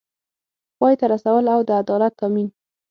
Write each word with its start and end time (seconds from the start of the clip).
پای 0.79 0.93
ته 0.99 1.05
رسول 1.13 1.45
او 1.55 1.61
د 1.67 1.69
عدالت 1.81 2.13
تامین 2.19 2.47